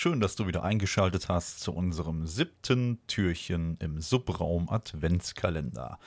[0.00, 5.98] schön, dass du wieder eingeschaltet hast zu unserem siebten Türchen im Subraum Adventskalender.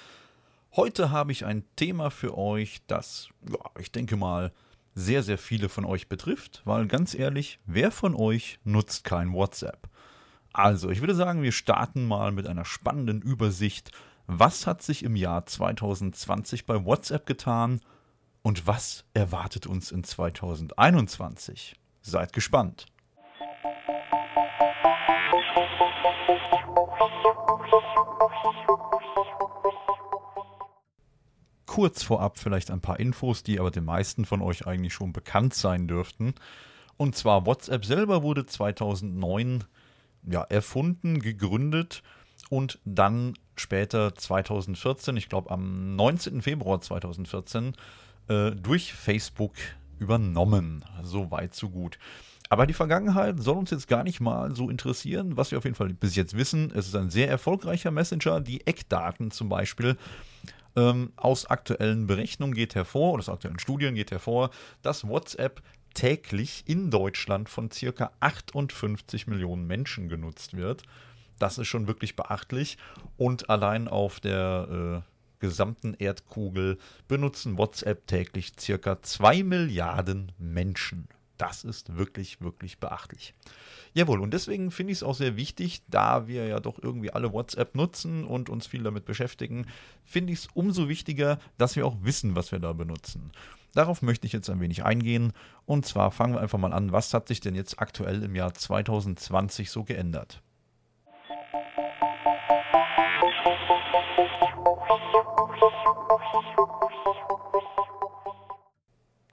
[0.76, 4.52] Heute habe ich ein Thema für euch, das, ja, ich denke mal,
[4.96, 9.88] sehr, sehr viele von euch betrifft, weil ganz ehrlich, wer von euch nutzt kein WhatsApp?
[10.54, 13.92] Also, ich würde sagen, wir starten mal mit einer spannenden Übersicht.
[14.26, 17.80] Was hat sich im Jahr 2020 bei WhatsApp getan
[18.42, 21.76] und was erwartet uns in 2021?
[22.02, 22.88] Seid gespannt.
[31.66, 35.54] Kurz vorab vielleicht ein paar Infos, die aber den meisten von euch eigentlich schon bekannt
[35.54, 36.36] sein dürften.
[36.98, 39.64] Und zwar WhatsApp selber wurde 2009
[40.26, 42.04] ja, erfunden, gegründet
[42.50, 46.42] und dann später 2014, ich glaube am 19.
[46.42, 47.74] Februar 2014,
[48.28, 49.54] äh, durch Facebook
[50.00, 50.86] übernommen.
[51.02, 51.98] So weit, so gut.
[52.54, 55.38] Aber die Vergangenheit soll uns jetzt gar nicht mal so interessieren.
[55.38, 58.42] Was wir auf jeden Fall bis jetzt wissen, es ist ein sehr erfolgreicher Messenger.
[58.42, 59.98] Die Eckdaten zum Beispiel
[60.76, 64.52] ähm, aus aktuellen Berechnungen geht hervor, oder aus aktuellen Studien geht hervor,
[64.84, 65.64] dass WhatsApp
[65.96, 70.84] täglich in Deutschland von circa 58 Millionen Menschen genutzt wird.
[71.40, 72.78] Das ist schon wirklich beachtlich.
[73.18, 81.08] Und allein auf der äh, gesamten Erdkugel benutzen WhatsApp täglich circa 2 Milliarden Menschen.
[81.38, 83.34] Das ist wirklich, wirklich beachtlich.
[83.94, 87.34] Jawohl, und deswegen finde ich es auch sehr wichtig, da wir ja doch irgendwie alle
[87.34, 89.66] WhatsApp nutzen und uns viel damit beschäftigen,
[90.04, 93.32] finde ich es umso wichtiger, dass wir auch wissen, was wir da benutzen.
[93.74, 95.34] Darauf möchte ich jetzt ein wenig eingehen.
[95.66, 98.54] Und zwar fangen wir einfach mal an, was hat sich denn jetzt aktuell im Jahr
[98.54, 100.42] 2020 so geändert?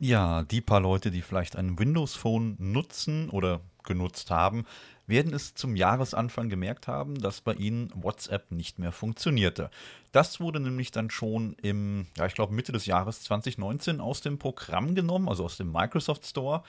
[0.00, 4.65] Ja, die paar Leute, die vielleicht ein Windows Phone nutzen oder genutzt haben,
[5.06, 9.71] werden es zum Jahresanfang gemerkt haben, dass bei ihnen WhatsApp nicht mehr funktionierte.
[10.12, 14.38] Das wurde nämlich dann schon im, ja, ich glaube Mitte des Jahres 2019 aus dem
[14.38, 16.62] Programm genommen, also aus dem Microsoft Store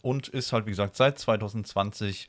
[0.00, 2.28] und ist halt wie gesagt seit 2020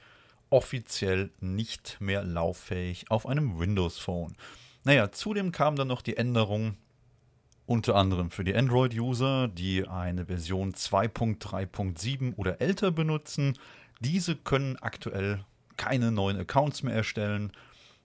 [0.52, 4.35] offiziell nicht mehr lauffähig auf einem Windows Phone.
[4.84, 6.78] Naja, zudem kam dann noch die Änderung,
[7.66, 13.57] unter anderem für die Android-User, die eine Version 2.3.7 oder älter benutzen.
[14.00, 15.46] Diese können aktuell
[15.78, 17.52] keine neuen Accounts mehr erstellen.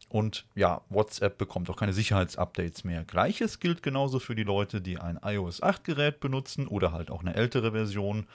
[0.09, 3.05] Und ja, WhatsApp bekommt auch keine Sicherheitsupdates mehr.
[3.05, 7.21] Gleiches gilt genauso für die Leute, die ein iOS 8 Gerät benutzen oder halt auch
[7.21, 8.27] eine ältere Version.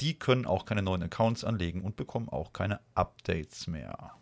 [0.00, 4.12] Die können auch keine neuen Accounts anlegen und bekommen auch keine Updates mehr.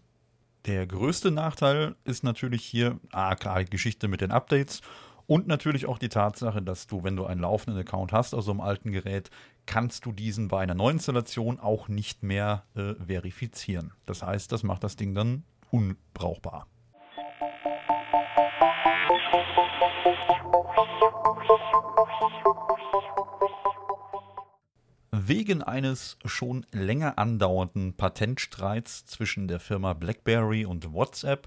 [0.66, 4.82] Der größte Nachteil ist natürlich hier, ah klar, die Geschichte mit den Updates
[5.26, 8.50] und natürlich auch die Tatsache, dass du, wenn du einen laufenden Account hast aus so
[8.50, 9.30] einem alten Gerät,
[9.66, 13.92] kannst du diesen bei einer Neuinstallation auch nicht mehr äh, verifizieren.
[14.06, 16.66] Das heißt, das macht das Ding dann unbrauchbar.
[25.14, 31.46] Wegen eines schon länger andauernden Patentstreits zwischen der Firma BlackBerry und WhatsApp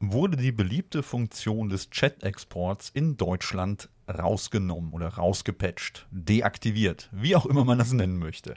[0.00, 7.64] wurde die beliebte Funktion des Chat-Exports in Deutschland rausgenommen oder rausgepatcht, deaktiviert, wie auch immer
[7.64, 8.54] man das nennen möchte.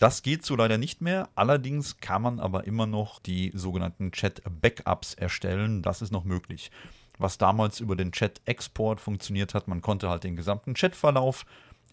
[0.00, 5.14] Das geht so leider nicht mehr, allerdings kann man aber immer noch die sogenannten Chat-Backups
[5.14, 6.70] erstellen, das ist noch möglich.
[7.18, 11.46] Was damals über den Chat-Export funktioniert hat, man konnte halt den gesamten Chatverlauf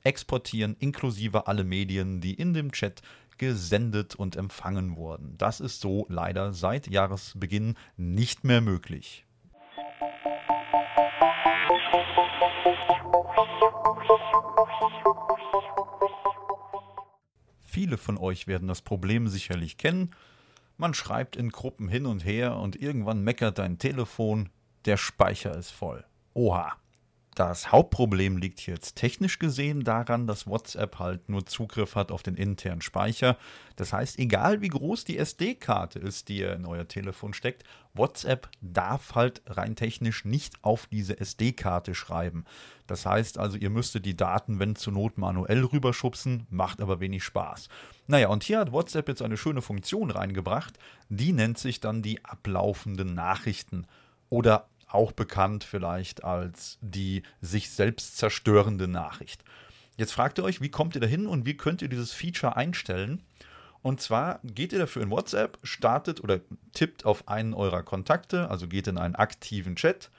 [0.04, 3.02] exportieren, inklusive alle Medien, die in dem Chat
[3.38, 5.38] gesendet und empfangen wurden.
[5.38, 9.26] Das ist so leider seit Jahresbeginn nicht mehr möglich.
[17.62, 20.12] Viele von euch werden das Problem sicherlich kennen.
[20.78, 24.50] Man schreibt in Gruppen hin und her und irgendwann meckert dein Telefon,
[24.86, 26.06] der Speicher ist voll.
[26.34, 26.78] Oha.
[27.36, 32.36] Das Hauptproblem liegt jetzt technisch gesehen daran, dass WhatsApp halt nur Zugriff hat auf den
[32.36, 33.38] internen Speicher.
[33.76, 38.48] Das heißt, egal wie groß die SD-Karte ist, die ihr in euer Telefon steckt, WhatsApp
[38.62, 42.46] darf halt rein technisch nicht auf diese SD-Karte schreiben.
[42.88, 47.26] Das heißt also, ihr müsstet die Daten, wenn zur Not manuell rüberschubsen, macht aber wenig
[47.26, 47.68] Spaß.
[48.08, 50.80] Naja, und hier hat WhatsApp jetzt eine schöne Funktion reingebracht,
[51.10, 53.88] die nennt sich dann die ablaufenden Nachrichten
[54.30, 59.44] oder auch bekannt vielleicht als die sich selbst zerstörende Nachricht.
[59.98, 62.56] Jetzt fragt ihr euch, wie kommt ihr da hin und wie könnt ihr dieses Feature
[62.56, 63.24] einstellen?
[63.82, 66.40] Und zwar geht ihr dafür in WhatsApp, startet oder
[66.74, 70.10] tippt auf einen eurer Kontakte, also geht in einen aktiven Chat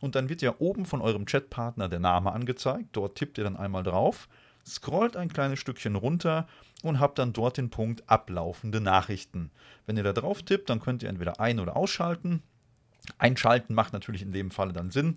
[0.00, 2.90] und dann wird ja oben von eurem Chatpartner der Name angezeigt.
[2.92, 4.28] Dort tippt ihr dann einmal drauf.
[4.66, 6.46] scrollt ein kleines Stückchen runter
[6.82, 9.50] und habt dann dort den Punkt ablaufende Nachrichten.
[9.86, 12.42] Wenn ihr da drauf tippt, dann könnt ihr entweder ein- oder ausschalten.
[13.18, 15.16] Einschalten macht natürlich in dem Falle dann Sinn.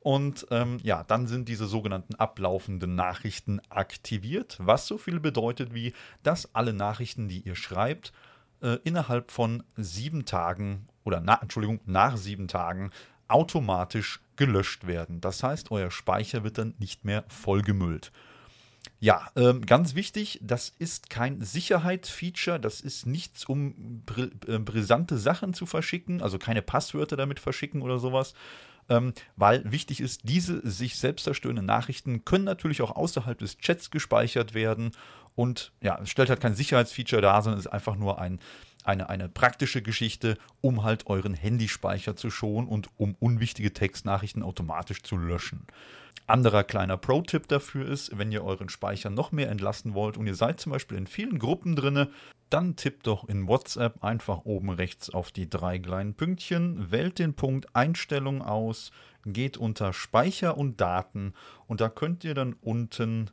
[0.00, 5.94] Und ähm, ja, dann sind diese sogenannten ablaufenden Nachrichten aktiviert, was so viel bedeutet wie,
[6.22, 8.12] dass alle Nachrichten, die ihr schreibt,
[8.60, 12.90] äh, innerhalb von sieben Tagen oder na, Entschuldigung, nach sieben Tagen
[13.28, 15.20] automatisch gelöscht werden.
[15.22, 18.12] Das heißt, euer Speicher wird dann nicht mehr vollgemüllt.
[19.04, 25.18] Ja, ähm, ganz wichtig, das ist kein Sicherheitsfeature, das ist nichts, um br äh, brisante
[25.18, 28.32] Sachen zu verschicken, also keine Passwörter damit verschicken oder sowas,
[28.88, 33.90] ähm, weil wichtig ist, diese sich selbst zerstörenden Nachrichten können natürlich auch außerhalb des Chats
[33.90, 34.92] gespeichert werden.
[35.34, 38.40] Und ja, es stellt halt kein Sicherheitsfeature dar, sondern ist einfach nur ein,
[38.84, 45.02] eine, eine praktische Geschichte, um halt euren Handyspeicher zu schonen und um unwichtige Textnachrichten automatisch
[45.02, 45.66] zu löschen.
[46.26, 50.34] Anderer kleiner Pro-Tipp dafür ist, wenn ihr euren Speicher noch mehr entlasten wollt und ihr
[50.34, 52.08] seid zum Beispiel in vielen Gruppen drinne,
[52.48, 57.34] dann tippt doch in WhatsApp einfach oben rechts auf die drei kleinen Pünktchen, wählt den
[57.34, 58.90] Punkt Einstellung aus,
[59.26, 61.34] geht unter Speicher und Daten
[61.66, 63.30] und da könnt ihr dann unten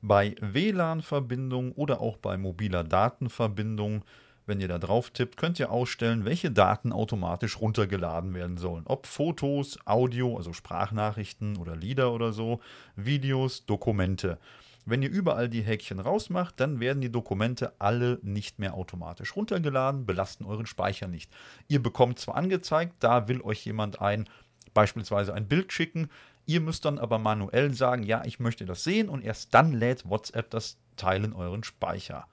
[0.00, 4.04] bei WLAN-Verbindung oder auch bei mobiler Datenverbindung
[4.46, 8.84] wenn ihr da drauf tippt, könnt ihr ausstellen, welche Daten automatisch runtergeladen werden sollen.
[8.86, 12.60] Ob Fotos, Audio, also Sprachnachrichten oder Lieder oder so,
[12.96, 14.38] Videos, Dokumente.
[14.84, 20.06] Wenn ihr überall die Häkchen rausmacht, dann werden die Dokumente alle nicht mehr automatisch runtergeladen,
[20.06, 21.30] belasten euren Speicher nicht.
[21.68, 24.28] Ihr bekommt zwar angezeigt, da will euch jemand ein
[24.74, 26.08] beispielsweise ein Bild schicken,
[26.46, 30.08] ihr müsst dann aber manuell sagen, ja, ich möchte das sehen und erst dann lädt
[30.08, 32.26] WhatsApp das Teil in euren Speicher.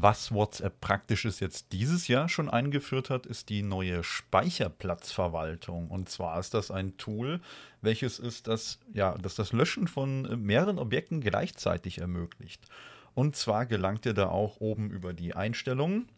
[0.00, 5.88] Was WhatsApp praktisches jetzt dieses Jahr schon eingeführt hat, ist die neue Speicherplatzverwaltung.
[5.88, 7.40] Und zwar ist das ein Tool,
[7.82, 12.64] welches ist das, ja, das, das Löschen von mehreren Objekten gleichzeitig ermöglicht.
[13.14, 16.08] Und zwar gelangt ihr da auch oben über die Einstellungen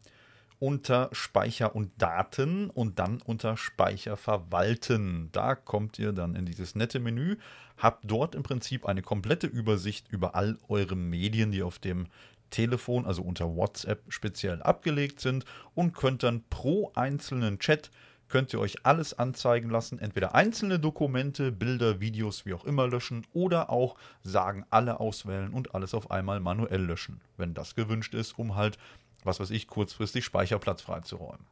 [0.61, 5.31] unter Speicher und Daten und dann unter Speicher verwalten.
[5.33, 7.37] Da kommt ihr dann in dieses nette Menü,
[7.79, 12.07] habt dort im Prinzip eine komplette Übersicht über all eure Medien, die auf dem
[12.51, 17.91] Telefon, also unter WhatsApp speziell abgelegt sind und könnt dann pro einzelnen Chat
[18.31, 23.27] könnt ihr euch alles anzeigen lassen, entweder einzelne Dokumente, Bilder, Videos, wie auch immer löschen
[23.33, 28.39] oder auch sagen, alle auswählen und alles auf einmal manuell löschen, wenn das gewünscht ist,
[28.39, 28.79] um halt,
[29.25, 31.47] was weiß ich, kurzfristig Speicherplatz freizuräumen.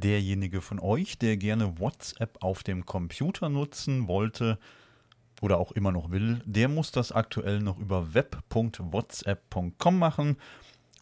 [0.00, 4.58] derjenige von euch, der gerne WhatsApp auf dem Computer nutzen wollte
[5.40, 10.36] oder auch immer noch will, der muss das aktuell noch über web.whatsapp.com machen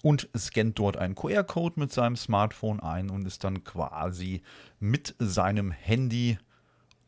[0.03, 4.43] und scannt dort einen QR-Code mit seinem Smartphone ein und ist dann quasi
[4.79, 6.39] mit seinem Handy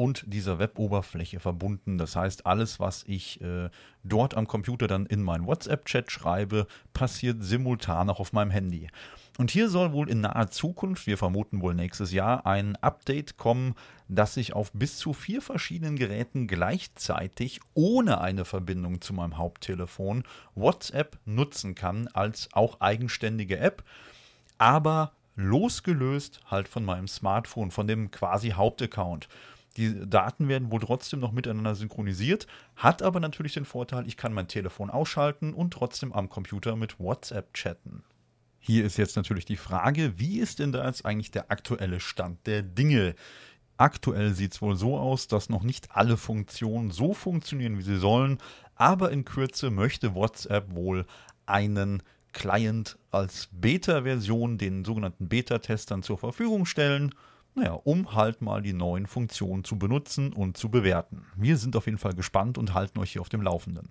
[0.01, 1.99] und dieser Web-Oberfläche verbunden.
[1.99, 3.69] Das heißt, alles, was ich äh,
[4.03, 8.89] dort am Computer dann in meinen WhatsApp-Chat schreibe, passiert simultan auch auf meinem Handy.
[9.37, 13.75] Und hier soll wohl in naher Zukunft, wir vermuten wohl nächstes Jahr, ein Update kommen,
[14.09, 20.25] das ich auf bis zu vier verschiedenen Geräten gleichzeitig ohne eine Verbindung zu meinem Haupttelefon
[20.55, 23.85] WhatsApp nutzen kann als auch eigenständige App,
[24.57, 29.29] aber losgelöst halt von meinem Smartphone, von dem quasi Hauptaccount.
[29.77, 34.33] Die Daten werden wohl trotzdem noch miteinander synchronisiert, hat aber natürlich den Vorteil, ich kann
[34.33, 38.03] mein Telefon ausschalten und trotzdem am Computer mit WhatsApp chatten.
[38.59, 42.47] Hier ist jetzt natürlich die Frage, wie ist denn da jetzt eigentlich der aktuelle Stand
[42.47, 43.15] der Dinge?
[43.79, 47.99] Aktuell sieht es wohl so aus, dass noch nicht alle Funktionen so funktionieren, wie sie
[47.99, 48.39] sollen,
[48.75, 51.07] aber in Kürze möchte WhatsApp wohl
[51.47, 57.15] einen Client als Beta-Version den sogenannten Beta-Testern zur Verfügung stellen
[57.55, 61.27] naja, um halt mal die neuen Funktionen zu benutzen und zu bewerten.
[61.37, 63.91] Wir sind auf jeden Fall gespannt und halten euch hier auf dem Laufenden.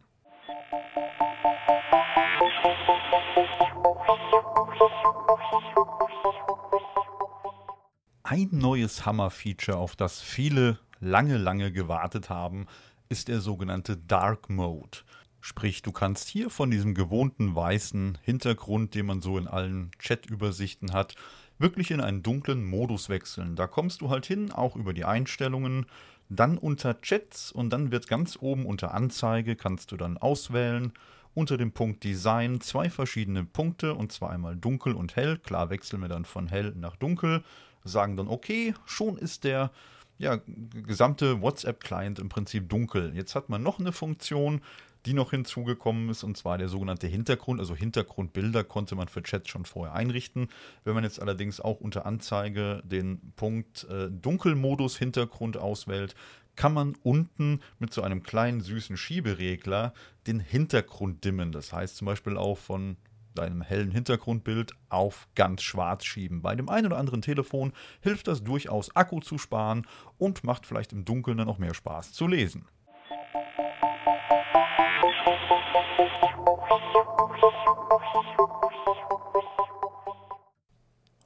[8.24, 12.68] Ein neues Hammer-Feature, auf das viele lange, lange gewartet haben,
[13.10, 15.00] ist der sogenannte Dark Mode.
[15.42, 20.94] Sprich, du kannst hier von diesem gewohnten weißen Hintergrund, den man so in allen Chat-Übersichten
[20.94, 21.16] hat,
[21.60, 23.56] wirklich in einen dunklen Modus wechseln.
[23.56, 25.86] Da kommst du halt hin, auch über die Einstellungen,
[26.30, 30.94] dann unter Chats und dann wird ganz oben unter Anzeige, kannst du dann auswählen,
[31.34, 35.38] unter dem Punkt Design zwei verschiedene Punkte und zwar einmal dunkel und hell.
[35.38, 37.44] Klar wechseln wir dann von hell nach dunkel,
[37.84, 39.72] sagen dann okay, schon ist der
[40.20, 40.38] ja,
[40.86, 43.14] gesamte WhatsApp-Client im Prinzip dunkel.
[43.16, 44.62] Jetzt hat man noch eine Funktion,
[45.06, 47.62] die noch hinzugekommen ist, und zwar der sogenannte Hintergrund.
[47.62, 50.50] Also Hintergrundbilder konnte man für Chats schon vorher einrichten.
[50.84, 56.16] Wenn man jetzt allerdings auch unter Anzeige den Punkt äh, Dunkelmodus Hintergrund auswählt,
[56.58, 59.94] kann man unten mit so einem kleinen süßen Schieberegler
[60.28, 61.54] den Hintergrund dimmen.
[61.54, 62.98] Das heißt zum Beispiel auch von
[63.40, 66.42] deinem hellen Hintergrundbild auf ganz schwarz schieben.
[66.42, 69.86] Bei dem einen oder anderen Telefon hilft das durchaus Akku zu sparen
[70.18, 72.66] und macht vielleicht im Dunkeln dann auch mehr Spaß zu lesen.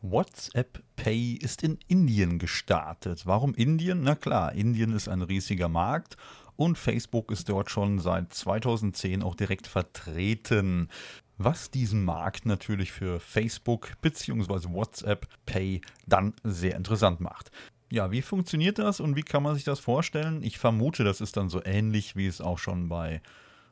[0.01, 3.25] WhatsApp Pay ist in Indien gestartet.
[3.25, 4.03] Warum Indien?
[4.03, 6.17] Na klar, Indien ist ein riesiger Markt
[6.55, 10.89] und Facebook ist dort schon seit 2010 auch direkt vertreten.
[11.37, 14.69] Was diesen Markt natürlich für Facebook bzw.
[14.73, 17.51] WhatsApp Pay dann sehr interessant macht.
[17.89, 20.41] Ja, wie funktioniert das und wie kann man sich das vorstellen?
[20.43, 23.21] Ich vermute, das ist dann so ähnlich, wie es auch schon bei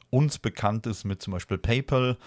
[0.10, 2.18] uns bekannt ist mit zum Beispiel PayPal.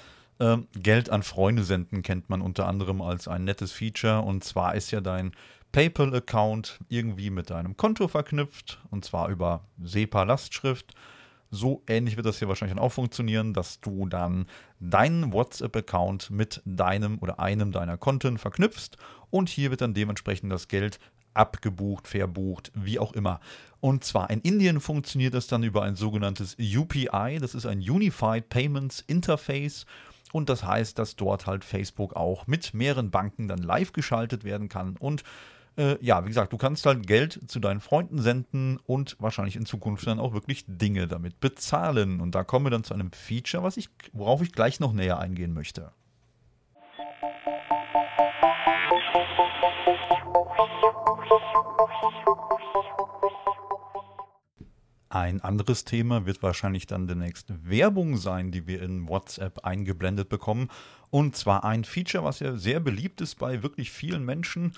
[0.41, 4.23] Ähm, Geld an Freunde senden kennt man unter anderem als ein nettes Feature.
[4.23, 5.33] Und zwar ist ja dein
[5.73, 8.81] PayPal-Account irgendwie mit deinem Konto verknüpft.
[8.91, 10.95] Und zwar über SEPA-Lastschrift.
[11.54, 14.46] So ähnlich wird das hier wahrscheinlich dann auch funktionieren, dass du dann
[14.80, 18.96] deinen WhatsApp-Account mit deinem oder einem deiner Konten verknüpfst
[19.30, 20.99] und hier wird dann dementsprechend das Geld
[21.32, 23.40] abgebucht, verbucht, wie auch immer.
[23.80, 28.49] Und zwar in Indien funktioniert das dann über ein sogenanntes UPI, das ist ein Unified
[28.49, 29.87] Payments Interface.
[30.32, 34.68] Und das heißt, dass dort halt Facebook auch mit mehreren Banken dann live geschaltet werden
[34.68, 34.96] kann.
[34.96, 35.23] Und
[35.76, 39.66] äh, ja, wie gesagt, du kannst halt Geld zu deinen Freunden senden und wahrscheinlich in
[39.66, 42.21] Zukunft dann auch wirklich Dinge damit bezahlen.
[42.21, 45.19] Und da kommen wir dann zu einem Feature, was ich, worauf ich gleich noch näher
[45.19, 45.93] eingehen möchte.
[55.09, 60.69] Ein anderes Thema wird wahrscheinlich dann demnächst Werbung sein, die wir in WhatsApp eingeblendet bekommen.
[61.11, 64.73] Und zwar ein Feature, was ja sehr beliebt ist bei wirklich vielen Menschen,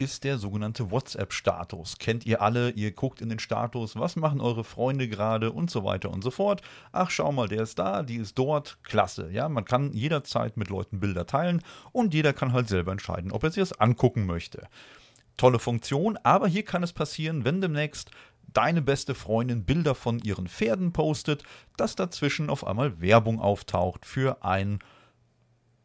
[0.00, 1.98] ist der sogenannte WhatsApp-Status.
[1.98, 5.84] Kennt ihr alle, ihr guckt in den Status, was machen eure Freunde gerade und so
[5.84, 6.62] weiter und so fort.
[6.90, 9.30] Ach, schau mal, der ist da, die ist dort, klasse.
[9.30, 13.44] Ja, man kann jederzeit mit Leuten Bilder teilen und jeder kann halt selber entscheiden, ob
[13.44, 14.66] er sich das angucken möchte.
[15.36, 18.10] Tolle Funktion, aber hier kann es passieren, wenn demnächst
[18.54, 21.42] deine beste Freundin Bilder von ihren Pferden postet,
[21.76, 24.78] dass dazwischen auf einmal Werbung auftaucht für ein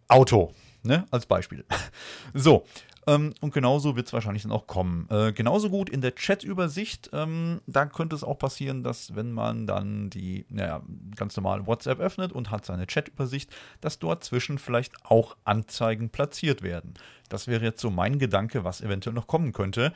[0.08, 0.54] Auto.
[0.84, 1.66] Ne, als Beispiel.
[2.34, 2.66] So,
[3.08, 5.08] ähm, und genauso wird es wahrscheinlich dann auch kommen.
[5.10, 9.68] Äh, genauso gut in der Chat-Übersicht, ähm, da könnte es auch passieren, dass wenn man
[9.68, 10.82] dann die, naja,
[11.16, 16.62] ganz normal WhatsApp öffnet und hat seine Chat-Übersicht, dass dort zwischen vielleicht auch Anzeigen platziert
[16.62, 16.94] werden.
[17.30, 19.94] Das wäre jetzt so mein Gedanke, was eventuell noch kommen könnte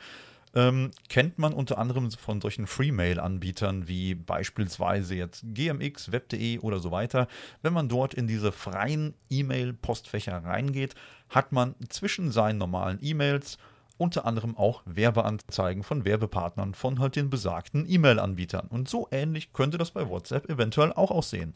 [0.54, 6.90] ähm, kennt man unter anderem von solchen Freemail-Anbietern wie beispielsweise jetzt GMX, Web.de oder so
[6.90, 7.28] weiter.
[7.62, 10.94] Wenn man dort in diese freien E-Mail-Postfächer reingeht,
[11.28, 13.58] hat man zwischen seinen normalen E-Mails
[13.96, 18.66] unter anderem auch Werbeanzeigen von Werbepartnern von halt den besagten E-Mail-Anbietern.
[18.68, 21.54] Und so ähnlich könnte das bei WhatsApp eventuell auch aussehen.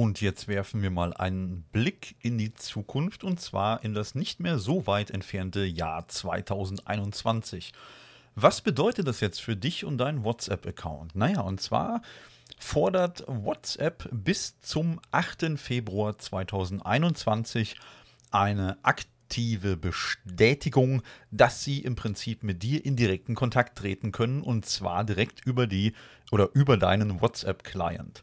[0.00, 4.40] Und jetzt werfen wir mal einen Blick in die Zukunft und zwar in das nicht
[4.40, 7.74] mehr so weit entfernte Jahr 2021.
[8.34, 11.16] Was bedeutet das jetzt für dich und deinen WhatsApp-Account?
[11.16, 12.00] Naja, und zwar
[12.58, 15.58] fordert WhatsApp bis zum 8.
[15.58, 17.76] Februar 2021
[18.30, 24.64] eine aktive Bestätigung, dass sie im Prinzip mit dir in direkten Kontakt treten können und
[24.64, 25.92] zwar direkt über die
[26.30, 28.22] oder über deinen WhatsApp-Client.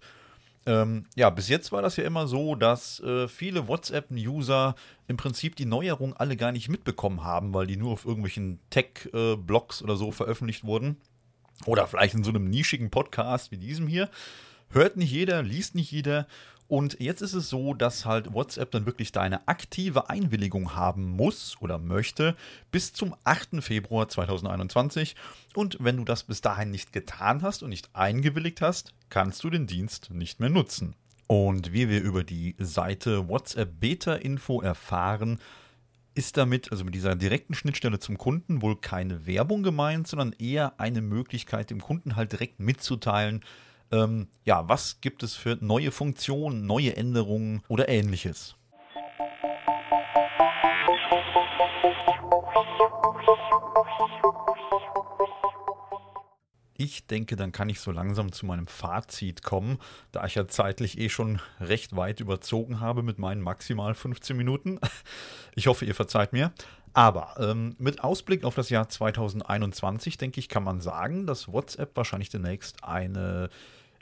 [0.68, 4.76] Ähm, ja, bis jetzt war das ja immer so, dass äh, viele WhatsApp-User
[5.08, 9.82] im Prinzip die Neuerung alle gar nicht mitbekommen haben, weil die nur auf irgendwelchen Tech-Blogs
[9.82, 10.98] oder so veröffentlicht wurden.
[11.66, 14.10] Oder vielleicht in so einem nischigen Podcast wie diesem hier.
[14.70, 16.28] Hört nicht jeder, liest nicht jeder.
[16.68, 21.56] Und jetzt ist es so, dass halt WhatsApp dann wirklich deine aktive Einwilligung haben muss
[21.62, 22.36] oder möchte
[22.72, 23.64] bis zum 8.
[23.64, 25.16] Februar 2021.
[25.56, 29.50] Und wenn du das bis dahin nicht getan hast und nicht eingewilligt hast, kannst du
[29.50, 30.96] den Dienst nicht mehr nutzen.
[31.28, 35.40] Und wie wir über die Seite WhatsApp Beta Info erfahren,
[36.16, 40.80] ist damit, also mit dieser direkten Schnittstelle zum Kunden, wohl keine Werbung gemeint, sondern eher
[40.80, 43.42] eine Möglichkeit, dem Kunden halt direkt mitzuteilen,
[43.92, 48.56] ähm, ja, was gibt es für neue Funktionen, neue Änderungen oder ähnliches?
[56.80, 59.80] Ich denke, dann kann ich so langsam zu meinem Fazit kommen,
[60.12, 64.80] da ich ja zeitlich eh schon recht weit überzogen habe mit meinen maximal 15 Minuten.
[65.56, 66.52] Ich hoffe, ihr verzeiht mir.
[66.98, 71.96] Aber ähm, mit Ausblick auf das Jahr 2021, denke ich, kann man sagen, dass WhatsApp
[71.96, 73.52] wahrscheinlich demnächst eine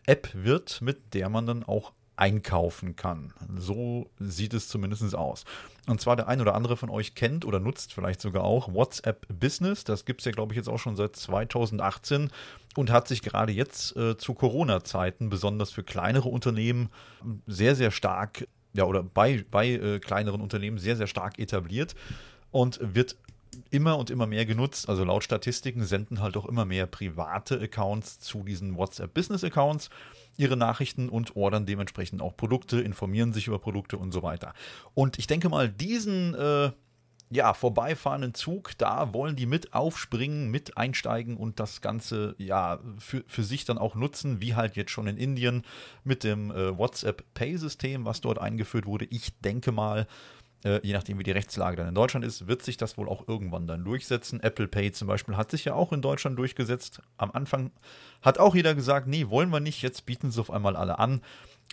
[0.05, 3.33] App wird, mit der man dann auch einkaufen kann.
[3.57, 5.43] So sieht es zumindest aus.
[5.87, 9.27] Und zwar der ein oder andere von euch kennt oder nutzt vielleicht sogar auch WhatsApp
[9.27, 9.83] Business.
[9.83, 12.31] Das gibt es ja, glaube ich, jetzt auch schon seit 2018
[12.77, 16.87] und hat sich gerade jetzt äh, zu Corona-Zeiten, besonders für kleinere Unternehmen,
[17.45, 21.93] sehr, sehr stark, ja, oder bei, bei äh, kleineren Unternehmen sehr, sehr stark etabliert
[22.55, 23.17] und wird
[23.69, 24.87] immer und immer mehr genutzt.
[24.87, 29.89] Also laut Statistiken senden halt auch immer mehr private Accounts zu diesen WhatsApp Business Accounts
[30.37, 34.53] ihre Nachrichten und ordern dementsprechend auch Produkte, informieren sich über Produkte und so weiter.
[34.93, 36.71] Und ich denke mal, diesen äh,
[37.29, 43.25] ja, vorbeifahrenden Zug, da wollen die mit aufspringen, mit einsteigen und das Ganze ja für,
[43.27, 45.63] für sich dann auch nutzen, wie halt jetzt schon in Indien
[46.05, 49.05] mit dem äh, WhatsApp Pay-System, was dort eingeführt wurde.
[49.09, 50.07] Ich denke mal,
[50.65, 53.27] äh, je nachdem, wie die Rechtslage dann in Deutschland ist, wird sich das wohl auch
[53.27, 54.41] irgendwann dann durchsetzen.
[54.41, 57.01] Apple Pay zum Beispiel hat sich ja auch in Deutschland durchgesetzt.
[57.17, 57.71] Am Anfang
[58.21, 61.21] hat auch jeder gesagt, nee, wollen wir nicht, jetzt bieten sie auf einmal alle an.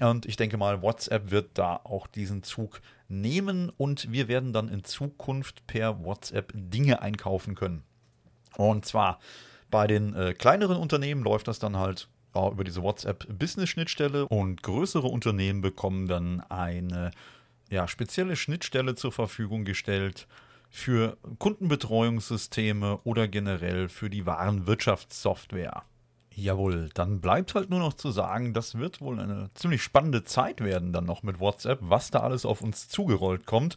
[0.01, 4.69] Und ich denke mal, WhatsApp wird da auch diesen Zug nehmen und wir werden dann
[4.69, 7.83] in Zukunft per WhatsApp Dinge einkaufen können.
[8.57, 9.19] Und zwar
[9.71, 15.07] bei den äh, kleineren Unternehmen läuft das dann halt ja, über diese WhatsApp-Business-Schnittstelle und größere
[15.07, 17.11] Unternehmen bekommen dann eine
[17.73, 20.29] ja, spezielle Schnittstelle zur Verfügung gestellt
[20.69, 25.83] für Kundenbetreuungssysteme oder generell für die Warenwirtschaftssoftware.
[26.35, 30.61] Jawohl, dann bleibt halt nur noch zu sagen, das wird wohl eine ziemlich spannende Zeit
[30.61, 33.77] werden dann noch mit WhatsApp, was da alles auf uns zugerollt kommt.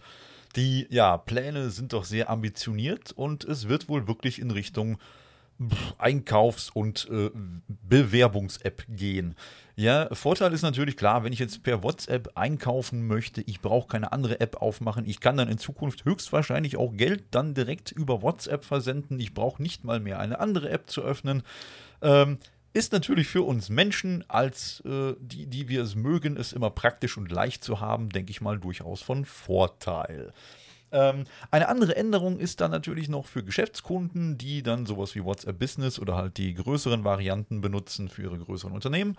[0.56, 4.98] Die ja, Pläne sind doch sehr ambitioniert und es wird wohl wirklich in Richtung
[5.98, 7.30] Einkaufs- und äh,
[7.68, 9.36] Bewerbungs-App gehen.
[9.78, 14.14] Ja, Vorteil ist natürlich klar, wenn ich jetzt per WhatsApp einkaufen möchte, ich brauche keine
[14.14, 15.06] andere App aufmachen.
[15.06, 19.20] Ich kann dann in Zukunft höchstwahrscheinlich auch Geld dann direkt über WhatsApp versenden.
[19.20, 21.44] Ich brauche nicht mal mehr eine andere App zu öffnen.
[22.02, 22.38] Ähm,
[22.72, 27.18] ist natürlich für uns Menschen, als äh, die, die wir es mögen, es immer praktisch
[27.18, 30.32] und leicht zu haben, denke ich mal, durchaus von Vorteil.
[30.92, 35.60] Ähm, eine andere Änderung ist dann natürlich noch für Geschäftskunden, die dann sowas wie WhatsApp
[35.60, 39.18] Business oder halt die größeren Varianten benutzen für ihre größeren Unternehmen.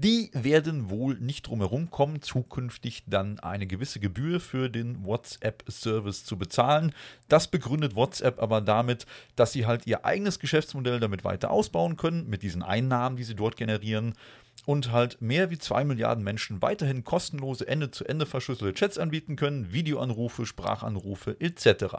[0.00, 6.38] Die werden wohl nicht drumherum kommen, zukünftig dann eine gewisse Gebühr für den WhatsApp-Service zu
[6.38, 6.92] bezahlen.
[7.28, 12.30] Das begründet WhatsApp aber damit, dass sie halt ihr eigenes Geschäftsmodell damit weiter ausbauen können,
[12.30, 14.14] mit diesen Einnahmen, die sie dort generieren
[14.66, 20.46] und halt mehr wie zwei Milliarden Menschen weiterhin kostenlose Ende-zu-Ende verschlüsselte Chats anbieten können, Videoanrufe,
[20.46, 21.96] Sprachanrufe etc.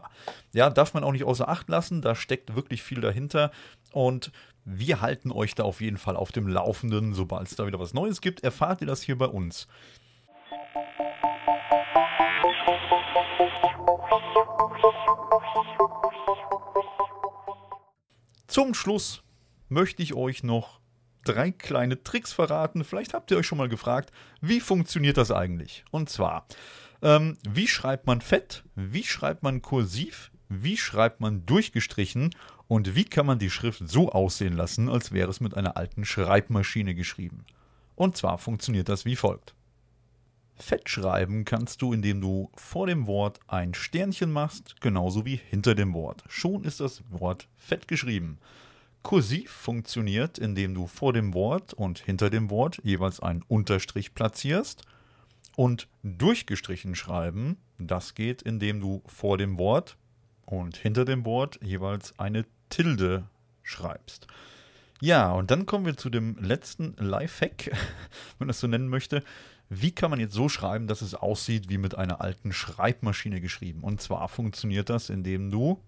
[0.54, 3.52] Ja, darf man auch nicht außer Acht lassen, da steckt wirklich viel dahinter
[3.91, 4.32] und
[4.65, 7.13] wir halten euch da auf jeden Fall auf dem Laufenden.
[7.13, 9.67] Sobald es da wieder was Neues gibt, erfahrt ihr das hier bei uns.
[18.48, 19.24] Zum Schluss
[19.69, 20.78] möchte ich euch noch
[21.33, 22.83] drei kleine Tricks verraten.
[22.83, 24.11] Vielleicht habt ihr euch schon mal gefragt,
[24.41, 25.83] wie funktioniert das eigentlich?
[25.91, 26.47] Und zwar,
[27.01, 28.63] ähm, wie schreibt man fett?
[28.75, 30.31] Wie schreibt man kursiv?
[30.49, 32.35] Wie schreibt man durchgestrichen?
[32.67, 36.05] Und wie kann man die Schrift so aussehen lassen, als wäre es mit einer alten
[36.05, 37.45] Schreibmaschine geschrieben?
[37.95, 39.55] Und zwar funktioniert das wie folgt.
[40.55, 45.73] Fett schreiben kannst du, indem du vor dem Wort ein Sternchen machst, genauso wie hinter
[45.73, 46.23] dem Wort.
[46.27, 48.39] Schon ist das Wort fett geschrieben.
[49.01, 54.83] Kursiv funktioniert, indem du vor dem Wort und hinter dem Wort jeweils einen Unterstrich platzierst.
[55.55, 59.97] Und durchgestrichen schreiben, das geht, indem du vor dem Wort
[60.45, 63.25] und hinter dem Wort jeweils eine Tilde
[63.63, 64.27] schreibst.
[65.01, 67.75] Ja, und dann kommen wir zu dem letzten Lifehack, wenn
[68.39, 69.23] man das so nennen möchte.
[69.69, 73.81] Wie kann man jetzt so schreiben, dass es aussieht wie mit einer alten Schreibmaschine geschrieben?
[73.83, 75.79] Und zwar funktioniert das, indem du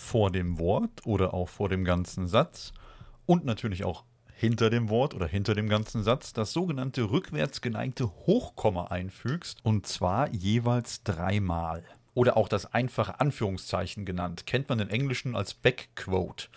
[0.00, 2.72] vor dem Wort oder auch vor dem ganzen Satz
[3.26, 8.06] und natürlich auch hinter dem Wort oder hinter dem ganzen Satz das sogenannte rückwärts geneigte
[8.08, 11.84] Hochkomma einfügst und zwar jeweils dreimal.
[12.14, 16.48] Oder auch das einfache Anführungszeichen genannt, kennt man im Englischen als Backquote.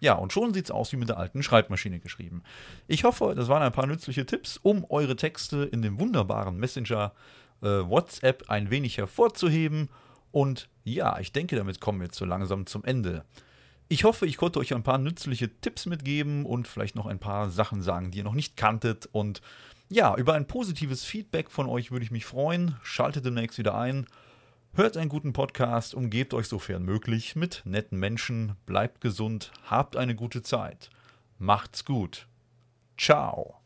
[0.00, 2.42] Ja, und schon sieht es aus wie mit der alten Schreibmaschine geschrieben.
[2.88, 7.12] Ich hoffe, das waren ein paar nützliche Tipps, um eure Texte in dem wunderbaren Messenger
[7.62, 9.88] äh, WhatsApp ein wenig hervorzuheben
[10.30, 13.24] und ja, ich denke, damit kommen wir jetzt so langsam zum Ende.
[13.88, 17.50] Ich hoffe, ich konnte euch ein paar nützliche Tipps mitgeben und vielleicht noch ein paar
[17.50, 19.06] Sachen sagen, die ihr noch nicht kanntet.
[19.12, 19.40] Und
[19.88, 22.76] ja, über ein positives Feedback von euch würde ich mich freuen.
[22.82, 24.06] Schaltet demnächst wieder ein.
[24.74, 30.14] Hört einen guten Podcast, umgebt euch sofern möglich mit netten Menschen, bleibt gesund, habt eine
[30.14, 30.90] gute Zeit.
[31.38, 32.28] Macht's gut.
[32.96, 33.57] Ciao.